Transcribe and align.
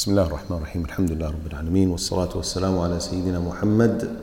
بسم 0.00 0.10
الله 0.10 0.26
الرحمن 0.26 0.56
الرحيم 0.56 0.84
الحمد 0.84 1.10
لله 1.12 1.28
رب 1.28 1.46
العالمين 1.46 1.88
والصلاة 1.90 2.36
والسلام 2.36 2.78
على 2.78 3.00
سيدنا 3.00 3.40
محمد 3.40 4.16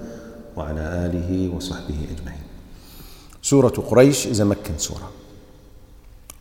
وعلى 0.58 0.82
آله 1.06 1.56
وصحبه 1.56 1.96
أجمعين 2.18 2.42
Surah 3.44 3.70
Quraysh 3.70 4.26
is 4.26 4.40
a 4.40 4.46
Meccan 4.46 4.80
surah. 4.80 5.12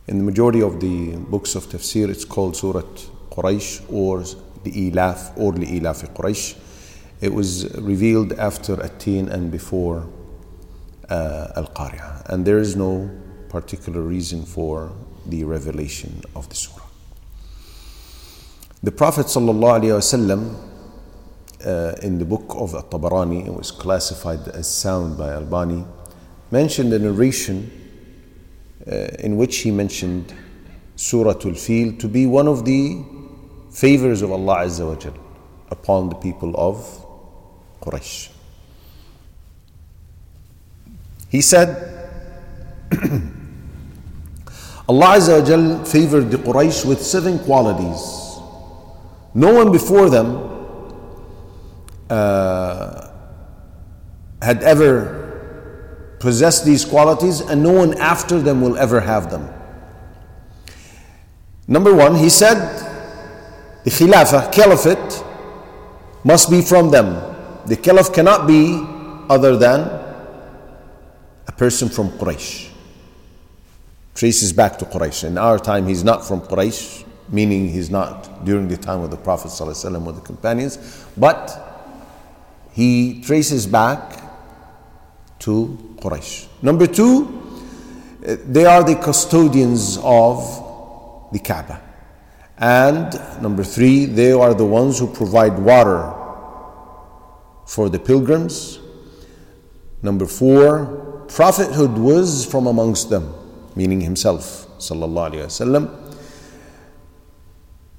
In 0.07 0.17
the 0.17 0.23
majority 0.23 0.61
of 0.63 0.79
the 0.79 1.17
books 1.17 1.53
of 1.53 1.65
tafsir, 1.65 2.09
it's 2.09 2.25
called 2.25 2.55
Surah 2.55 2.81
Quraysh 3.29 3.83
or 3.93 4.23
the 4.63 4.89
Ilaf 4.91 5.37
or 5.37 5.51
the 5.51 5.67
Ilaf 5.79 6.03
Quraysh. 6.15 6.57
It 7.21 7.31
was 7.31 7.71
revealed 7.77 8.33
after 8.33 8.81
At-Tin 8.81 9.29
and 9.29 9.51
before 9.51 10.07
uh, 11.09 11.49
Al-Qari'ah. 11.55 12.29
And 12.29 12.43
there 12.43 12.57
is 12.57 12.75
no 12.75 13.11
particular 13.49 14.01
reason 14.01 14.45
for 14.45 14.91
the 15.27 15.43
revelation 15.43 16.23
of 16.35 16.49
the 16.49 16.55
surah. 16.55 16.87
The 18.84 18.90
Prophet 18.90 19.26
ﷺ, 19.26 20.56
uh, 21.64 21.94
in 22.02 22.18
the 22.18 22.24
book 22.24 22.46
of 22.48 22.74
At-Tabarani, 22.74 23.46
it 23.46 23.54
was 23.54 23.70
classified 23.70 24.48
as 24.48 24.66
sound 24.68 25.16
by 25.16 25.28
Albani, 25.34 25.84
mentioned 26.50 26.92
a 26.92 26.98
narration 26.98 27.70
uh, 28.90 28.94
in 29.20 29.36
which 29.36 29.58
he 29.58 29.70
mentioned 29.70 30.34
Surah 30.96 31.30
Al-Fil 31.44 31.92
to 31.98 32.08
be 32.08 32.26
one 32.26 32.48
of 32.48 32.64
the 32.64 33.04
favors 33.70 34.20
of 34.20 34.32
Allah 34.32 34.64
Azza 34.64 34.84
wa 34.88 34.96
Jal 34.96 35.14
upon 35.70 36.08
the 36.08 36.16
people 36.16 36.52
of 36.56 37.06
Quraysh. 37.82 38.30
He 41.28 41.40
said, 41.40 41.68
Allah 44.88 45.06
Azza 45.18 45.38
wa 45.38 45.46
Jal 45.46 45.84
favored 45.84 46.32
the 46.32 46.38
Quraysh 46.38 46.84
with 46.84 47.00
seven 47.00 47.38
qualities. 47.38 48.21
No 49.34 49.52
one 49.54 49.72
before 49.72 50.10
them 50.10 50.50
uh, 52.10 53.10
had 54.42 54.62
ever 54.62 56.16
possessed 56.20 56.64
these 56.64 56.84
qualities, 56.84 57.40
and 57.40 57.62
no 57.62 57.72
one 57.72 57.94
after 57.98 58.40
them 58.40 58.60
will 58.60 58.76
ever 58.76 59.00
have 59.00 59.30
them. 59.30 59.48
Number 61.66 61.94
one, 61.94 62.14
he 62.14 62.28
said, 62.28 62.56
the 63.84 63.90
Khilafah, 63.90 64.52
Caliphate, 64.52 65.24
must 66.24 66.50
be 66.50 66.62
from 66.62 66.90
them. 66.90 67.34
The 67.66 67.76
Caliph 67.76 68.12
cannot 68.12 68.46
be 68.46 68.84
other 69.28 69.56
than 69.56 69.80
a 71.46 71.52
person 71.52 71.88
from 71.88 72.10
Quraysh. 72.10 72.70
Traces 74.14 74.52
back 74.52 74.78
to 74.78 74.84
Quraysh. 74.84 75.24
In 75.24 75.38
our 75.38 75.58
time, 75.58 75.86
he's 75.86 76.04
not 76.04 76.24
from 76.26 76.40
Quraysh, 76.42 77.04
meaning 77.28 77.68
he's 77.68 77.90
not 77.90 78.44
during 78.44 78.68
the 78.68 78.76
time 78.76 79.00
of 79.00 79.10
the 79.10 79.16
Prophet 79.16 79.48
ﷺ 79.48 80.06
or 80.06 80.12
the 80.12 80.20
companions, 80.20 81.06
but 81.16 81.50
he 82.72 83.20
traces 83.22 83.66
back 83.66 84.20
to 85.40 85.96
Quraysh. 85.96 86.48
Number 86.62 86.86
two, 86.86 87.38
they 88.20 88.64
are 88.64 88.84
the 88.84 88.94
custodians 88.96 89.98
of 90.02 91.28
the 91.32 91.38
Kaaba. 91.38 91.80
And 92.58 93.12
number 93.42 93.64
three, 93.64 94.04
they 94.04 94.32
are 94.32 94.54
the 94.54 94.64
ones 94.64 94.98
who 94.98 95.08
provide 95.08 95.58
water 95.58 96.12
for 97.66 97.88
the 97.88 97.98
pilgrims. 97.98 98.78
Number 100.02 100.26
four, 100.26 101.24
prophethood 101.28 101.92
was 101.92 102.44
from 102.44 102.66
amongst 102.66 103.10
them, 103.10 103.34
meaning 103.74 104.00
himself, 104.00 104.66
sallallahu 104.78 105.34
wasallam. 105.34 106.01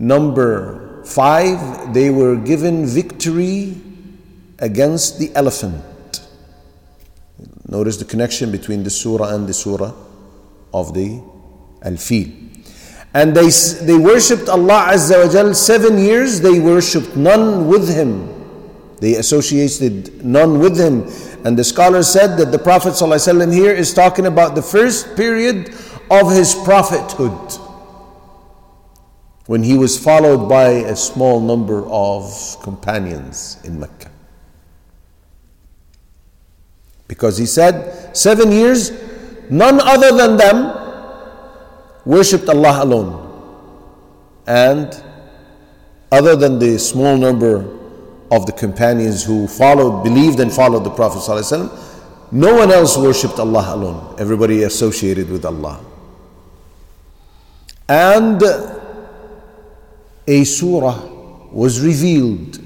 Number 0.04 1.02
five, 1.06 1.94
they 1.94 2.09
were 2.09 2.36
given 2.36 2.86
victory 2.86 3.78
against 4.60 5.18
the 5.18 5.33
elephant. 5.33 6.20
Notice 7.70 7.95
the 7.95 8.04
connection 8.04 8.52
between 8.52 8.83
the 8.83 8.89
surah 8.89 9.33
and 9.33 9.48
the 9.48 9.54
surah 9.54 9.94
of 10.73 10.94
the 10.94 11.23
Al-Fil. 11.83 12.27
And 13.14 13.33
they, 13.33 13.48
they 13.86 13.98
worshipped 13.98 14.50
Allah 14.50 14.89
Azza 14.92 15.26
wa 15.26 15.32
Jal 15.32 15.54
seven 15.54 15.98
years, 15.98 16.42
they 16.42 16.60
worshipped 16.60 17.16
none 17.16 17.70
with 17.70 17.88
Him. 17.88 18.27
They 19.00 19.16
associated 19.16 20.26
none 20.26 20.60
with 20.60 20.77
Him. 20.77 21.08
And 21.45 21.58
the 21.58 21.64
scholars 21.64 22.10
said 22.10 22.36
that 22.39 22.52
the 22.52 22.60
Prophet 22.60 22.94
ﷺ 22.94 23.54
here 23.54 23.72
is 23.72 23.94
talking 23.94 24.26
about 24.26 24.56
the 24.56 24.61
first 24.61 25.16
period 25.16 25.73
of 26.11 26.30
his 26.32 26.56
prophethood 26.56 27.63
when 29.45 29.64
he 29.64 29.77
was 29.77 30.02
followed 30.02 30.48
by 30.48 30.70
a 30.70 30.95
small 30.95 31.39
number 31.42 31.86
of 31.89 32.58
companions 32.61 33.58
in 33.64 33.80
Mecca. 33.80 34.09
Because 37.08 37.37
he 37.37 37.45
said, 37.45 38.15
seven 38.15 38.52
years, 38.52 38.92
none 39.49 39.80
other 39.82 40.15
than 40.15 40.37
them 40.37 40.77
worshipped 42.05 42.48
Allah 42.48 42.83
alone. 42.83 43.20
And 44.48 45.03
other 46.11 46.36
than 46.36 46.59
the 46.59 46.80
small 46.80 47.17
number 47.17 47.67
of 48.32 48.45
the 48.45 48.52
companions 48.52 49.23
who 49.23 49.48
followed, 49.48 50.03
believed 50.03 50.39
and 50.39 50.52
followed 50.52 50.83
the 50.83 50.89
Prophet 50.89 51.21
no 52.32 52.55
one 52.55 52.71
else 52.71 52.98
worshipped 52.98 53.37
Allah 53.37 53.76
alone. 53.76 54.15
Everybody 54.17 54.64
associated 54.64 55.30
with 55.30 55.45
Allah. 55.45 55.80
And 57.87 58.42
a 60.28 60.44
surah 60.44 61.00
was 61.52 61.82
revealed 61.82 62.60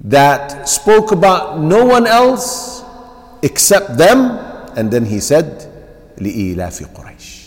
that 0.00 0.68
spoke 0.68 1.12
about 1.12 1.60
no 1.60 1.84
one 1.84 2.06
else 2.06 2.82
except 3.42 3.96
them. 3.96 4.38
And 4.76 4.90
then 4.90 5.04
he 5.04 5.20
said, 5.20 5.72
لإيلاف 6.18 6.94
قريش. 6.94 7.46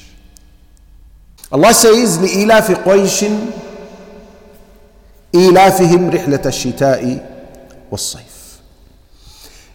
Allah 1.51 1.73
says, 1.73 2.17
لإيلاف 2.17 2.71
قريش 2.85 3.25
إيلافهم 5.35 6.09
رحلة 6.09 6.41
الشتاء 6.45 7.01
والصيف. 7.91 8.59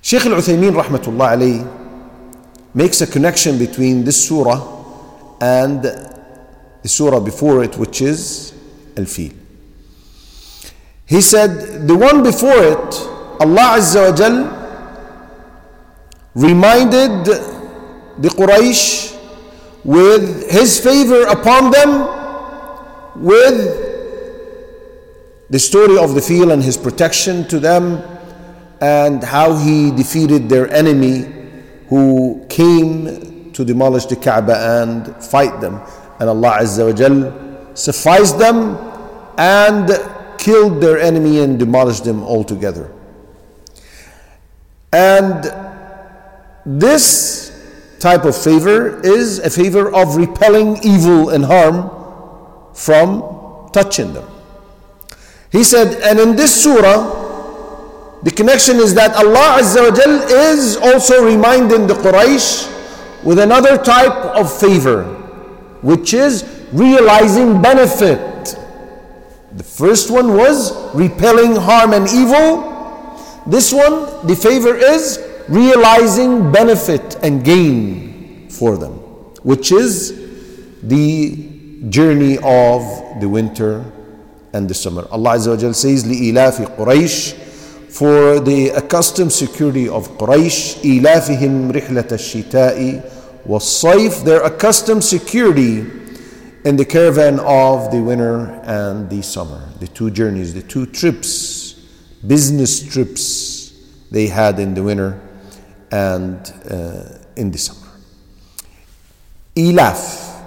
Sheikh 0.03 0.27
Al-Uthaymeen 0.27 0.75
rahmatullah 0.75 1.37
alayhi 1.37 2.75
makes 2.75 3.01
a 3.01 3.07
connection 3.07 3.59
between 3.59 4.05
this 4.05 4.29
surah 4.29 4.61
and 5.41 5.83
the 5.83 6.89
surah 6.89 7.21
before 7.21 7.65
it, 7.65 7.77
which 7.77 8.03
is 8.03 8.54
Al-Fil. 8.97 9.33
He 11.07 11.21
said, 11.21 11.87
the 11.87 11.97
one 11.97 12.23
before 12.23 12.57
it, 12.57 12.95
Allah 13.41 13.77
Azza 13.79 14.11
wa 14.11 14.17
Jal 14.17 14.61
reminded 16.35 17.25
the 18.19 18.29
Quraysh 18.29 19.13
with 19.85 20.51
his 20.51 20.81
favor 20.81 21.25
upon 21.25 21.71
them 21.71 23.23
with 23.23 23.57
the 25.51 25.59
story 25.59 25.99
of 25.99 26.15
the 26.15 26.23
Fil 26.23 26.51
and 26.53 26.63
his 26.63 26.77
protection 26.77 27.47
to 27.49 27.61
them 27.61 28.03
and 28.81 29.23
how 29.23 29.55
he 29.57 29.91
defeated 29.93 30.49
their 30.49 30.73
enemy 30.73 31.27
who 31.89 32.45
came 32.49 33.53
to 33.53 33.65
demolish 33.65 34.07
the 34.07 34.17
Kaaba 34.17 34.83
and 34.83 35.15
fight 35.25 35.61
them 35.61 35.81
and 36.19 36.29
Allah 36.29 36.59
Azza 36.61 36.87
wa 36.87 36.93
Jal 36.93 37.44
sufficed 37.75 38.39
them 38.39 38.77
and 39.39 39.91
killed 40.39 40.81
their 40.81 40.99
enemy 40.99 41.41
and 41.41 41.59
demolished 41.59 42.05
them 42.05 42.23
altogether 42.23 42.91
and 44.95 45.53
this 46.65 47.51
type 47.99 48.25
of 48.25 48.37
favor 48.37 49.01
is 49.03 49.41
a 49.41 49.51
favor 49.51 49.93
of 49.93 50.15
repelling 50.17 50.77
evil 50.85 51.31
and 51.31 51.45
harm 51.45 51.91
from 52.75 53.71
touching 53.73 54.13
them. 54.13 54.29
He 55.51 55.65
said, 55.65 56.01
and 56.03 56.21
in 56.21 56.37
this 56.37 56.63
surah, 56.63 58.21
the 58.23 58.31
connection 58.31 58.77
is 58.77 58.95
that 58.95 59.17
Allah 59.17 59.59
Azza 59.61 59.91
wa 59.91 59.95
Jal 59.97 60.23
is 60.53 60.77
also 60.77 61.25
reminding 61.25 61.87
the 61.89 61.95
Quraysh 61.95 62.71
with 63.25 63.39
another 63.41 63.77
type 63.77 64.15
of 64.37 64.47
favor, 64.61 65.05
which 65.83 66.15
is 66.15 66.43
realizing 66.74 67.62
benefit. 67.62 68.58
The 69.56 69.64
first 69.64 70.12
one 70.12 70.36
was 70.36 70.94
repelling 70.94 71.56
harm 71.56 71.94
and 71.94 72.08
evil. 72.08 73.42
This 73.48 73.74
one, 73.74 74.28
the 74.28 74.36
favor 74.36 74.76
is 74.76 75.20
realizing 75.48 76.52
benefit 76.52 77.18
and 77.24 77.44
gain 77.44 78.50
for 78.50 78.78
them, 78.78 78.94
which 79.44 79.72
is 79.72 80.14
the 80.84 81.48
journey 81.90 82.38
of 82.44 82.82
the 83.20 83.28
winter 83.28 83.84
and 84.54 84.70
the 84.70 84.74
summer. 84.74 85.08
Allah 85.12 85.32
Azza 85.36 85.50
wa 85.50 85.58
Jal 85.58 85.74
says, 85.74 86.04
لإلاف 86.04 86.78
قريش 86.78 87.34
for 87.90 88.40
the 88.40 88.70
accustomed 88.70 89.32
security 89.32 89.90
of 89.90 90.08
Quraysh, 90.18 90.82
إلافهم 90.84 91.72
رحلة 91.72 92.08
الشتاء 92.12 93.02
والصيف, 93.48 94.24
their 94.24 94.44
accustomed 94.44 95.04
security 95.04 95.86
in 96.65 96.77
the 96.77 96.85
caravan 96.85 97.39
of 97.41 97.91
the 97.91 98.01
winter 98.01 98.47
and 98.65 99.11
the 99.11 99.23
summer, 99.23 99.69
the 99.81 99.87
two 99.87 100.11
journeys, 100.11 100.55
the 100.55 100.63
two 100.63 100.87
trips, 100.87 101.75
business 102.27 102.83
trips 102.91 103.73
they 104.11 104.27
had 104.27 104.59
in 104.59 104.73
the 104.75 104.83
winter 104.83 105.21
and 105.93 106.53
uh, 106.71 107.19
in 107.37 107.51
the 107.51 107.59
summer. 107.59 107.93
Ilaf. 109.55 110.41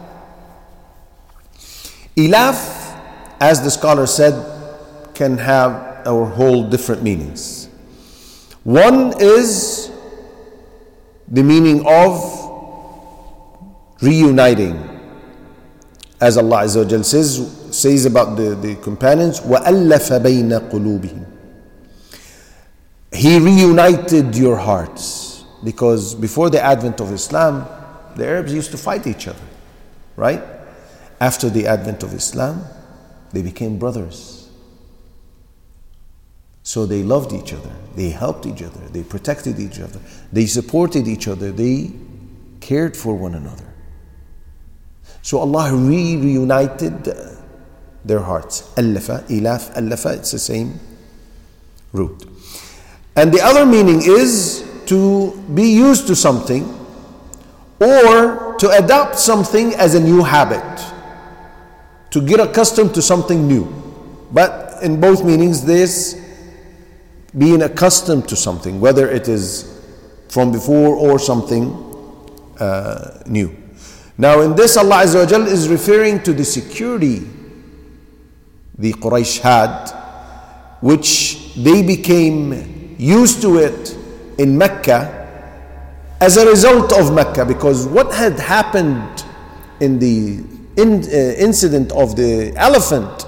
Ilaf, 2.16 3.00
as 3.40 3.62
the 3.62 3.70
scholar 3.70 4.08
said, 4.08 5.14
can 5.14 5.38
have 5.38 6.08
or 6.08 6.26
hold 6.26 6.72
different 6.72 7.04
meanings. 7.04 7.70
One 8.64 9.14
is 9.22 9.92
the 11.28 11.44
meaning 11.44 11.86
of 11.86 12.22
reuniting. 14.02 14.97
As 16.21 16.37
Allah 16.37 16.63
Azza 16.63 16.85
wa 16.97 17.03
says, 17.03 17.77
says 17.77 18.07
about 18.07 18.37
the, 18.37 18.55
the 18.55 18.77
companions, 18.77 19.41
وَأَلَّفَ 19.41 20.21
بَيْنَ 20.23 20.71
قُلُوبِهِمْ 20.71 21.27
He 23.13 23.39
reunited 23.39 24.37
your 24.37 24.57
hearts. 24.57 25.45
Because 25.65 26.15
before 26.15 26.51
the 26.51 26.63
advent 26.63 27.01
of 27.01 27.13
Islam, 27.13 27.67
the 28.17 28.27
Arabs 28.27 28.53
used 28.53 28.71
to 28.73 28.79
fight 28.79 29.07
each 29.07 29.29
other, 29.29 29.45
right? 30.17 30.43
After 31.21 31.49
the 31.49 31.67
advent 31.67 32.03
of 32.03 32.15
Islam, 32.15 32.65
they 33.33 33.43
became 33.43 33.79
brothers. 33.79 34.51
So 36.63 36.87
they 36.87 37.03
loved 37.03 37.33
each 37.33 37.53
other, 37.53 37.73
they 37.97 38.11
helped 38.11 38.47
each 38.47 38.63
other, 38.63 38.81
they 38.89 39.03
protected 39.03 39.59
each 39.59 39.81
other, 39.81 40.01
they 40.33 40.47
supported 40.47 41.09
each 41.09 41.27
other, 41.27 41.51
they 41.51 41.91
cared 42.61 42.97
for 42.97 43.15
one 43.15 43.35
another. 43.35 43.65
So 45.28 45.40
Allah 45.40 45.76
re 45.76 46.16
reunited 46.16 47.04
their 48.06 48.22
hearts. 48.22 48.62
Allafa, 48.78 49.28
ilaf, 49.28 49.76
allafa, 49.76 50.16
it's 50.16 50.32
the 50.32 50.40
same 50.40 50.80
root. 51.92 52.24
And 53.14 53.34
the 53.34 53.42
other 53.42 53.66
meaning 53.66 54.00
is 54.02 54.64
to 54.86 55.36
be 55.54 55.64
used 55.64 56.08
to 56.08 56.16
something 56.16 56.64
or 57.82 58.56
to 58.58 58.70
adopt 58.70 59.20
something 59.20 59.74
as 59.76 59.96
a 59.96 60.00
new 60.00 60.24
habit, 60.24 60.64
to 62.12 62.26
get 62.26 62.40
accustomed 62.40 62.94
to 62.96 63.02
something 63.02 63.50
new. 63.50 63.66
But 64.32 64.82
in 64.82 65.02
both 65.02 65.26
meanings, 65.26 65.66
this 65.66 66.24
being 67.38 67.64
accustomed 67.64 68.30
to 68.30 68.38
something, 68.38 68.80
whether 68.80 69.10
it 69.10 69.28
is 69.28 69.78
from 70.30 70.54
before 70.54 70.96
or 70.96 71.20
something 71.20 71.76
uh, 72.62 73.24
new. 73.26 73.67
Now, 74.18 74.42
in 74.42 74.56
this, 74.56 74.78
Allah 74.78 75.04
Azza 75.04 75.46
is 75.46 75.70
referring 75.70 76.24
to 76.24 76.34
the 76.34 76.44
security 76.44 77.28
the 78.78 78.94
Quraysh 78.94 79.40
had, 79.40 79.90
which 80.82 81.54
they 81.56 81.84
became 81.84 82.96
used 82.98 83.42
to 83.44 83.58
it 83.58 83.96
in 84.40 84.58
Mecca 84.58 85.14
as 86.20 86.38
a 86.38 86.48
result 86.48 86.94
of 86.94 87.14
Mecca, 87.14 87.46
because 87.46 87.86
what 87.86 88.12
had 88.14 88.40
happened 88.40 89.24
in 89.80 90.00
the 90.00 90.44
in, 90.78 91.04
uh, 91.04 91.36
incident 91.38 91.92
of 91.92 92.16
the 92.16 92.54
elephant 92.56 93.26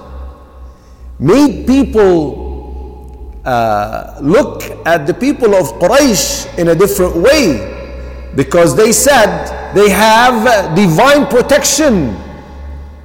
made 1.20 1.68
people 1.68 3.42
uh, 3.46 4.18
look 4.22 4.64
at 4.88 5.06
the 5.06 5.14
people 5.14 5.54
of 5.56 5.66
Quraysh 5.80 6.58
in 6.58 6.70
a 6.70 6.76
different 6.76 7.16
way 7.16 8.32
because 8.36 8.76
they 8.76 8.92
said 8.92 9.59
they 9.76 9.90
have 9.90 10.76
divine 10.76 11.28
protection 11.28 12.18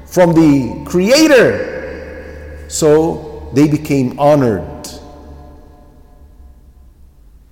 from 0.06 0.32
the 0.32 0.84
Creator. 0.86 2.66
So 2.68 3.50
they 3.54 3.68
became 3.68 4.18
honored 4.18 4.88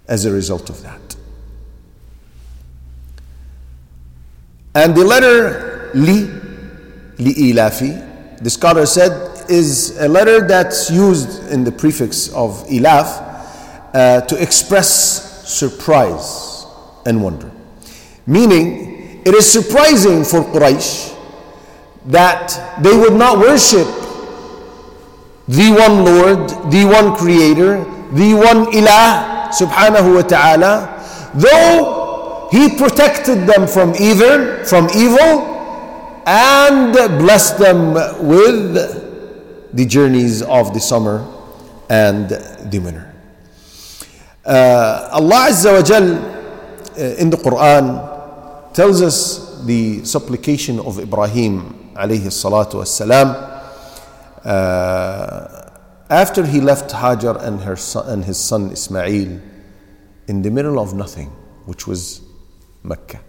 as 0.09 0.25
a 0.25 0.32
result 0.32 0.70
of 0.70 0.82
that. 0.82 1.00
And 4.75 4.94
the 4.94 5.05
letter 5.05 5.91
li, 5.94 6.25
li 7.19 7.53
ilafi, 7.53 8.43
the 8.43 8.50
scholar 8.50 8.87
said, 8.87 9.50
is 9.50 9.99
a 10.00 10.09
letter 10.09 10.47
that's 10.47 10.91
used 10.91 11.50
in 11.53 11.64
the 11.64 11.73
prefix 11.73 12.29
of 12.29 12.64
ilaf 12.69 13.06
uh, 13.94 14.20
to 14.23 14.41
express 14.41 15.49
surprise 15.49 16.64
and 17.05 17.23
wonder. 17.23 17.50
Meaning, 18.26 18.92
it 19.25 19.35
is 19.35 19.51
surprising 19.51 20.25
for 20.25 20.43
Quraysh 20.43 21.17
that 22.07 22.79
they 22.83 22.97
would 22.97 23.15
not 23.15 23.39
worship 23.39 23.87
the 25.49 25.71
one 25.71 26.05
Lord, 26.05 26.49
the 26.71 26.85
one 26.85 27.15
Creator, 27.17 27.85
the 28.13 28.35
one 28.35 28.67
Ilah, 28.73 29.51
subhanahu 29.51 30.15
wa 30.17 30.23
ta'ala, 30.23 31.31
though 31.35 32.49
he 32.51 32.77
protected 32.77 33.47
them 33.47 33.67
from 33.67 33.95
evil, 34.01 34.65
from 34.65 34.89
evil, 34.95 35.51
and 36.27 36.93
blessed 37.19 37.59
them 37.59 37.95
with 38.27 38.75
the 39.73 39.87
journeys 39.87 40.43
of 40.43 40.75
the 40.75 40.81
summer 40.81 41.27
and 41.89 42.29
the 42.29 42.79
winter. 42.79 43.09
Uh, 44.45 45.09
Allah 45.13 45.49
Azza 45.49 45.73
wa 45.73 45.83
Jal 45.83 46.19
uh, 46.19 47.21
in 47.23 47.31
the 47.31 47.37
Quran 47.37 48.12
tells 48.74 49.01
us 49.01 49.63
the 49.66 50.04
supplication 50.06 50.80
of 50.80 51.00
Ibrahim 51.00 51.92
alayhi 51.95 52.28
salatu 52.28 52.75
wasalam 52.75 53.57
uh, 54.45 55.69
after 56.10 56.45
he 56.45 56.62
left 56.62 56.92
Hajar 56.92 57.44
and, 57.44 57.62
her 57.62 57.75
son, 57.75 58.07
and 58.07 58.24
his 58.24 58.38
son 58.38 58.72
Ismail 58.72 59.42
in 60.28 60.42
the 60.42 60.51
middle 60.51 60.80
of 60.80 60.94
nothing, 60.94 61.28
which 61.66 61.88
was 61.88 62.22
Mecca. 62.84 63.19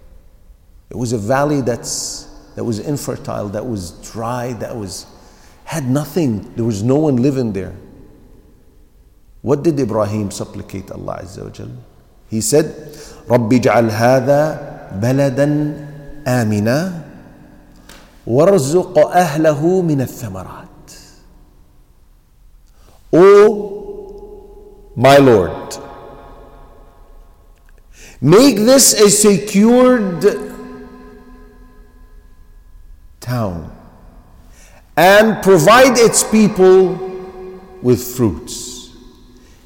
It 0.90 0.96
was 0.96 1.12
a 1.12 1.19
valley 1.19 1.60
that's, 1.60 2.25
that 2.55 2.64
was 2.64 2.78
infertile, 2.78 3.49
that 3.49 3.66
was 3.66 3.93
dry, 4.12 4.52
that 4.55 4.76
was, 4.76 5.06
had 5.64 5.88
nothing. 5.88 6.55
There 6.55 6.64
was 6.64 6.82
no 6.82 6.96
one 6.96 7.16
living 7.16 7.52
there. 7.52 7.75
What 9.43 9.62
did 9.62 9.78
Ibrahim 9.81 10.31
supplicate 10.31 10.90
Allah 10.90 11.20
Azza 11.22 11.44
wa 11.44 11.50
Jal? 11.50 11.70
He 12.28 12.40
said, 12.40 12.66
رَبِّ 13.26 13.50
اجْعَلْ 13.60 13.90
هَذَا 13.90 14.71
بَلَدًا 15.02 15.75
آمِنًا 16.26 16.93
وارزق 18.26 18.99
أهله 18.99 19.82
من 19.82 20.00
الثمرات. 20.00 20.69
O 23.12 23.24
my 24.96 25.17
Lord, 25.17 25.79
Make 28.20 28.56
this 28.56 28.94
a 29.00 29.10
secured 29.10 30.27
town 33.20 33.70
and 34.96 35.41
provide 35.41 35.96
its 35.96 36.24
people 36.24 36.94
with 37.81 38.03
fruits, 38.03 38.91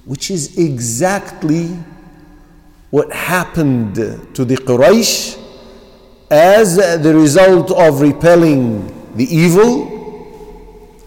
which 0.05 0.31
is 0.31 0.59
exactly 0.59 1.79
what 2.91 3.13
happened 3.13 3.95
to 3.95 4.45
the 4.45 4.57
Quraysh 4.57 5.39
as 6.31 6.77
the 6.77 7.15
result 7.15 7.71
of 7.71 8.01
repelling 8.01 8.87
the 9.17 9.25
evil. 9.25 9.89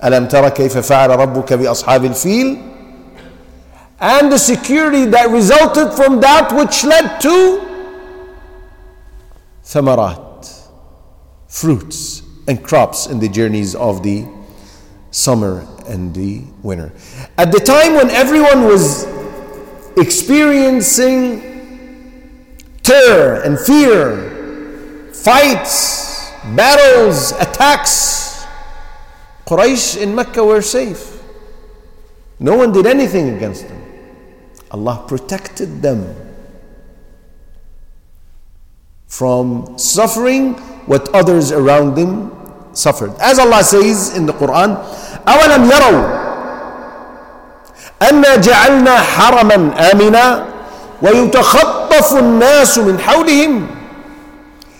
ألم 0.03 0.27
ترى 0.27 0.49
كيف 0.51 0.77
فعل 0.77 1.09
ربك 1.09 1.53
بأصحاب 1.53 2.05
الفيل 2.05 2.75
and 3.99 4.31
the 4.31 4.37
security 4.37 5.05
that 5.05 5.29
resulted 5.29 5.93
from 5.93 6.19
that 6.19 6.51
which 6.53 6.83
led 6.83 7.19
to 7.21 7.61
thamarat, 9.63 10.67
fruits 11.47 12.21
and 12.47 12.63
crops 12.63 13.07
in 13.07 13.19
the 13.19 13.29
journeys 13.29 13.73
of 13.73 14.03
the 14.03 14.25
summer 15.11 15.65
and 15.87 16.13
the 16.13 16.41
winter. 16.61 16.91
At 17.37 17.51
the 17.51 17.59
time 17.59 17.95
when 17.95 18.09
everyone 18.09 18.65
was 18.65 19.07
experiencing 19.97 21.58
terror 22.89 23.41
and 23.41 23.59
fear, 23.59 25.11
fights, 25.13 26.31
battles, 26.55 27.31
attacks, 27.33 28.45
Quraysh 29.45 30.01
in 30.01 30.15
Mecca 30.15 30.43
were 30.43 30.61
safe. 30.61 31.21
No 32.39 32.57
one 32.57 32.71
did 32.73 32.85
anything 32.85 33.29
against 33.29 33.67
them. 33.67 33.81
Allah 34.71 35.05
protected 35.07 35.81
them 35.81 36.15
from 39.07 39.77
suffering 39.77 40.53
what 40.89 41.07
others 41.13 41.51
around 41.51 41.95
them 41.95 42.33
suffered. 42.73 43.13
As 43.21 43.39
Allah 43.39 43.63
says 43.63 44.17
in 44.17 44.25
the 44.25 44.33
Quran, 44.33 44.75
أَوَلَمْ 45.23 45.63
يَرَوْا 45.69 46.03
أَنَّا 48.01 48.35
جَعَلْنَا 48.43 48.95
حَرَمًا 49.15 49.71
آمِنًا 49.93 50.25
وَيُتَخَطَّفُ 51.99 52.13
النَّاسُ 52.19 52.77
مِنْ 52.79 52.99
حَوْلِهِمْ 52.99 53.67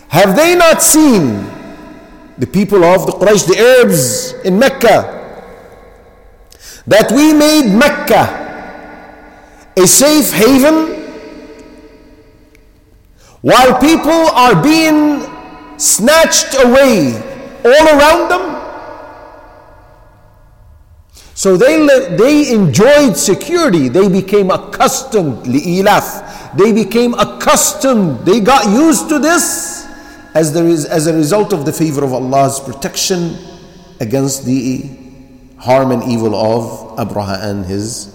Have 0.10 0.36
they 0.36 0.56
not 0.56 0.82
seen 0.82 1.46
the 2.38 2.48
people 2.48 2.84
of 2.84 3.06
the 3.06 3.12
Quraysh, 3.14 3.48
the 3.48 3.58
Arabs 3.58 4.34
in 4.44 4.60
Mecca, 4.60 5.12
that 6.88 7.12
we 7.12 7.34
made 7.34 7.74
Mecca 7.74 8.44
a 9.78 9.88
safe 9.88 10.32
haven 10.32 10.94
while 13.42 13.80
people 13.80 14.12
are 14.12 14.62
being 14.62 15.22
snatched 15.78 16.56
away 16.64 17.14
all 17.66 17.88
around 17.88 18.30
them. 18.30 18.59
So 21.41 21.57
they, 21.57 21.87
they 22.19 22.53
enjoyed 22.53 23.17
security. 23.17 23.89
They 23.89 24.11
became 24.11 24.51
accustomed, 24.51 25.47
li'ilaf. 25.47 26.55
They 26.55 26.71
became 26.71 27.15
accustomed. 27.15 28.27
They 28.27 28.41
got 28.41 28.67
used 28.67 29.09
to 29.09 29.19
this 29.19 29.89
as, 30.35 30.53
there 30.53 30.67
is, 30.67 30.85
as 30.85 31.07
a 31.07 31.15
result 31.15 31.55
of 31.55 31.65
the 31.65 31.73
favor 31.73 32.05
of 32.05 32.13
Allah's 32.13 32.61
protection 32.61 33.39
against 34.01 34.45
the 34.45 34.83
harm 35.57 35.93
and 35.93 36.03
evil 36.03 36.35
of 36.35 36.99
Abraha 36.99 37.43
and 37.43 37.65
his 37.65 38.15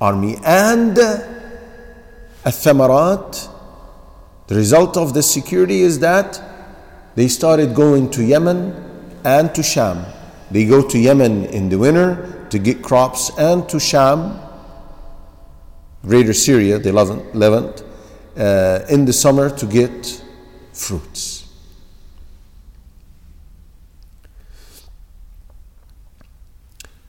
army. 0.00 0.34
And 0.44 0.98
uh, 0.98 1.18
Athamarat, 2.44 3.50
the 4.48 4.56
result 4.56 4.96
of 4.96 5.14
this 5.14 5.32
security 5.32 5.82
is 5.82 6.00
that 6.00 6.42
they 7.14 7.28
started 7.28 7.76
going 7.76 8.10
to 8.10 8.24
Yemen 8.24 8.74
and 9.22 9.54
to 9.54 9.62
Sham. 9.62 10.04
They 10.50 10.64
go 10.64 10.82
to 10.88 10.98
Yemen 10.98 11.44
in 11.44 11.68
the 11.68 11.78
winter 11.78 12.34
to 12.49 12.59
get 12.59 12.81
crops 12.81 13.31
and 13.37 13.67
to 13.69 13.79
Sham, 13.79 14.39
greater 16.05 16.33
Syria, 16.33 16.79
the 16.79 16.91
Levant, 16.91 17.83
uh, 18.37 18.85
in 18.89 19.05
the 19.05 19.13
summer 19.13 19.49
to 19.49 19.65
get 19.65 20.23
fruits. 20.73 21.39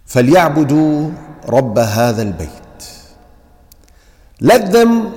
فليعبدوا 0.07 1.11
رب 1.49 1.79
هذا 1.79 2.23
البيت 2.23 2.65
let 4.41 4.73
them 4.73 5.15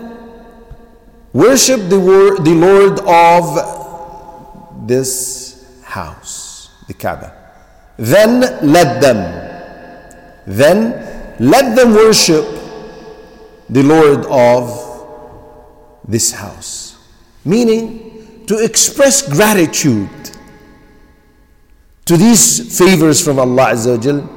worship 1.33 1.89
the, 1.89 1.99
word, 1.99 2.45
the 2.45 2.53
Lord 2.53 2.99
of 3.01 4.87
this 4.87 5.81
house, 5.83 6.69
the 6.87 6.93
Kaaba. 6.93 7.33
Then 7.97 8.41
let 8.61 9.01
them, 9.01 9.17
then 10.46 11.36
let 11.38 11.76
them 11.76 11.94
worship 11.94 12.44
the 13.68 13.82
Lord 13.82 14.26
of 14.26 16.00
this 16.06 16.32
house. 16.32 16.98
Meaning 17.44 18.44
to 18.46 18.58
express 18.58 19.22
gratitude 19.22 20.08
to 22.04 22.16
these 22.16 22.78
favors 22.78 23.24
from 23.24 23.38
Allah 23.38 23.72
Azza 23.72 24.28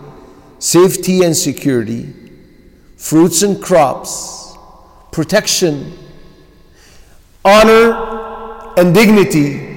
safety 0.59 1.23
and 1.23 1.35
security, 1.35 2.13
fruits 2.97 3.41
and 3.41 3.61
crops, 3.61 4.55
protection, 5.11 5.93
honor, 7.43 8.73
and 8.77 8.93
dignity, 8.93 9.75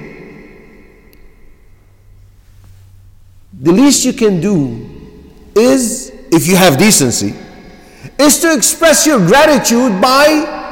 the 3.61 3.71
least 3.71 4.05
you 4.05 4.13
can 4.13 4.39
do 4.39 4.89
is, 5.55 6.08
if 6.30 6.46
you 6.46 6.56
have 6.56 6.78
decency, 6.78 7.34
is 8.18 8.40
to 8.40 8.52
express 8.54 9.06
your 9.06 9.18
gratitude 9.18 10.00
by 10.00 10.62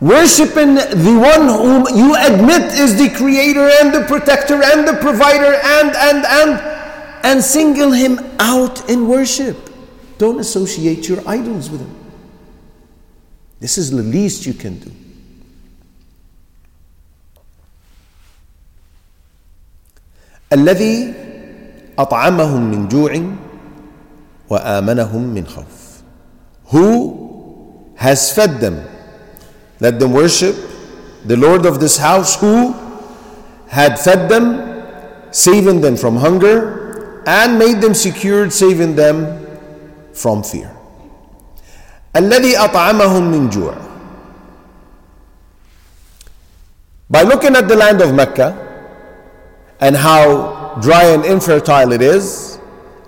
worshiping 0.00 0.74
the 0.74 1.16
one 1.18 1.48
whom 1.48 1.96
you 1.96 2.14
admit 2.16 2.72
is 2.78 2.96
the 2.96 3.08
creator 3.16 3.68
and 3.80 3.94
the 3.94 4.04
protector 4.06 4.62
and 4.62 4.86
the 4.86 4.94
provider 5.00 5.54
and 5.54 5.96
and 5.96 6.26
and 6.26 6.60
and 7.24 7.42
single 7.42 7.90
him 7.90 8.18
out 8.38 8.90
in 8.90 9.08
worship 9.08 9.56
don't 10.18 10.40
associate 10.40 11.08
your 11.08 11.26
idols 11.26 11.70
with 11.70 11.80
him 11.80 12.04
this 13.64 13.78
is 13.78 13.90
the 13.90 14.02
least 14.02 14.44
you 14.44 14.52
can 14.52 14.78
do. 14.78 14.92
الذي 20.52 21.14
أطعمهم 21.98 22.70
من 22.70 22.88
جوع 22.88 23.12
وآمنهم 24.50 25.34
من 25.34 25.46
خوف. 25.46 26.02
Who 26.66 27.86
has 27.96 28.32
fed 28.32 28.60
them? 28.60 28.84
Let 29.80 29.98
them 29.98 30.12
worship 30.12 30.56
the 31.24 31.36
Lord 31.36 31.66
of 31.66 31.80
this 31.80 31.96
house 31.96 32.36
who 32.36 32.74
had 33.68 33.98
fed 33.98 34.28
them, 34.28 34.82
saving 35.30 35.80
them 35.80 35.96
from 35.96 36.16
hunger, 36.16 37.22
and 37.26 37.58
made 37.58 37.80
them 37.80 37.94
secured, 37.94 38.52
saving 38.52 38.94
them 38.94 39.46
from 40.12 40.42
fear. 40.42 40.70
الذي 42.16 42.56
أطعمهم 42.56 43.22
من 43.30 43.50
جوع 43.50 43.74
By 47.10 47.22
looking 47.22 47.54
at 47.56 47.68
the 47.68 47.76
land 47.76 48.00
of 48.00 48.14
Mecca 48.14 48.56
and 49.80 49.96
how 49.96 50.78
dry 50.80 51.04
and 51.04 51.24
infertile 51.24 51.92
it 51.92 52.02
is, 52.02 52.57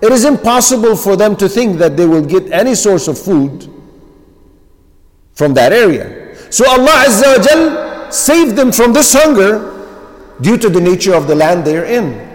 it 0.02 0.10
is 0.10 0.24
impossible 0.24 0.96
for 0.96 1.14
them 1.16 1.36
to 1.36 1.48
think 1.48 1.78
that 1.78 1.96
they 1.96 2.06
will 2.06 2.24
get 2.24 2.50
any 2.50 2.74
source 2.74 3.06
of 3.06 3.16
food 3.16 3.70
from 5.32 5.54
that 5.54 5.72
area. 5.72 6.34
So 6.50 6.68
Allah 6.68 7.04
Azza 7.06 7.38
wa 7.38 7.42
Jal 7.44 8.12
saved 8.12 8.56
them 8.56 8.72
from 8.72 8.92
this 8.92 9.12
hunger 9.12 9.70
due 10.40 10.58
to 10.58 10.68
the 10.68 10.80
nature 10.80 11.14
of 11.14 11.28
the 11.28 11.36
land 11.36 11.64
they're 11.64 11.84
in 11.84 12.28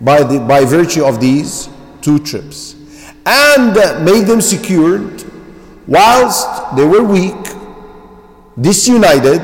by, 0.00 0.24
the, 0.24 0.40
by 0.40 0.64
virtue 0.64 1.04
of 1.04 1.20
these 1.20 1.68
two 2.00 2.18
trips 2.18 2.74
and 3.24 3.74
made 4.04 4.26
them 4.26 4.40
secured 4.40 5.24
whilst 5.86 6.74
they 6.74 6.84
were 6.84 7.04
weak, 7.04 7.36
disunited, 8.60 9.40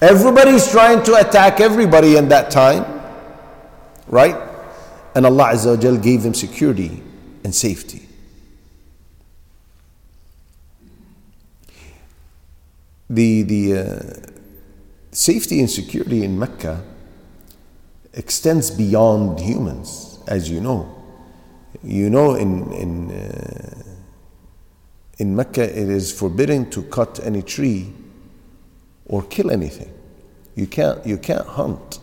everybody's 0.00 0.70
trying 0.70 1.02
to 1.02 1.16
attack 1.16 1.60
everybody 1.60 2.16
in 2.16 2.28
that 2.28 2.52
time, 2.52 2.84
right? 4.06 4.47
And 5.14 5.26
Allah 5.26 5.52
Azza 5.52 5.76
wa 5.76 5.96
gave 6.00 6.22
them 6.22 6.34
security 6.34 7.02
and 7.44 7.54
safety. 7.54 8.02
The, 13.10 13.42
the 13.42 13.78
uh, 13.78 14.32
safety 15.12 15.60
and 15.60 15.70
security 15.70 16.24
in 16.24 16.38
Mecca 16.38 16.82
extends 18.12 18.70
beyond 18.70 19.40
humans, 19.40 20.18
as 20.26 20.50
you 20.50 20.60
know. 20.60 20.94
You 21.82 22.10
know, 22.10 22.34
in, 22.34 22.70
in 22.72 23.10
uh, 23.10 23.88
in 25.18 25.34
Mecca, 25.34 25.64
it 25.64 25.88
is 25.88 26.12
forbidden 26.12 26.70
to 26.70 26.82
cut 26.82 27.18
any 27.24 27.42
tree 27.42 27.92
or 29.06 29.22
kill 29.24 29.50
anything. 29.50 29.92
You 30.54 30.66
can't, 30.66 31.04
you 31.04 31.18
can't 31.18 31.46
hunt. 31.46 31.98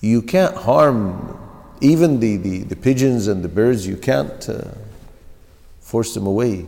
You 0.00 0.22
can't 0.22 0.56
harm 0.56 1.38
even 1.80 2.20
the, 2.20 2.36
the, 2.36 2.62
the 2.62 2.76
pigeons 2.76 3.26
and 3.26 3.42
the 3.42 3.48
birds, 3.48 3.86
you 3.86 3.96
can't 3.96 4.48
uh, 4.48 4.62
force 5.80 6.14
them 6.14 6.26
away. 6.26 6.66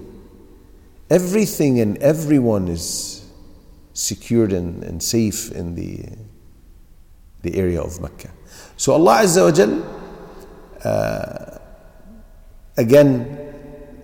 Everything 1.10 1.80
and 1.80 1.96
everyone 1.98 2.68
is 2.68 3.26
secured 3.94 4.52
and, 4.52 4.82
and 4.84 5.02
safe 5.02 5.50
in 5.52 5.74
the, 5.74 6.04
the 7.42 7.56
area 7.56 7.80
of 7.80 8.00
Mecca. 8.00 8.30
So 8.76 8.92
Allah 8.92 9.22
Azza 9.22 9.44
wa 9.44 9.52
Jal, 9.52 9.82
uh, 10.84 11.58
again, 12.76 13.34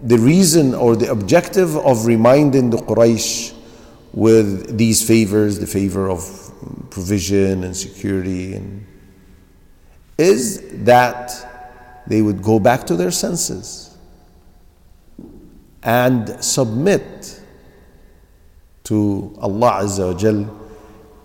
the 0.00 0.18
reason 0.18 0.74
or 0.74 0.96
the 0.96 1.10
objective 1.10 1.76
of 1.76 2.06
reminding 2.06 2.70
the 2.70 2.78
Quraysh 2.78 3.54
with 4.12 4.76
these 4.76 5.06
favors, 5.06 5.58
the 5.58 5.66
favor 5.66 6.08
of 6.08 6.22
provision 6.90 7.64
and 7.64 7.76
security, 7.76 8.54
and, 8.54 8.86
is 10.17 10.61
that 10.85 11.31
they 12.07 12.21
would 12.21 12.41
go 12.41 12.59
back 12.59 12.85
to 12.87 12.95
their 12.95 13.11
senses 13.11 13.95
and 15.83 16.43
submit 16.43 17.39
to 18.83 19.35
Allah 19.39 19.83
Azza 19.83 20.13
wa 20.13 20.19
Jal 20.19 20.59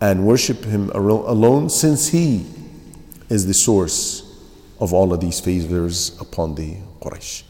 and 0.01 0.27
worship 0.27 0.65
Him 0.65 0.91
alone 0.91 1.71
since 1.71 2.09
He 2.09 2.47
is 3.31 3.47
the 3.47 3.55
source 3.55 4.23
of 4.81 4.93
all 4.93 5.13
of 5.13 5.21
these 5.21 5.41
favors 5.41 6.21
upon 6.21 6.55
the 6.55 6.77
Quraysh. 7.01 7.43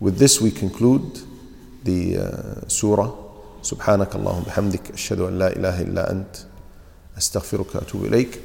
With 0.00 0.18
this 0.18 0.40
we 0.40 0.50
conclude 0.50 1.20
the 1.84 2.16
uh, 2.18 2.68
surah. 2.68 3.12
سبحانك 3.62 4.14
اللهم 4.16 4.42
بحمدك 4.42 4.90
أشهد 4.90 5.20
أن 5.20 5.38
لا 5.38 5.56
إله 5.56 5.82
إلا 5.82 6.10
أنت 6.10 6.36
أستغفرك 7.18 7.74
وأتوب 7.74 8.04
إليك 8.04 8.40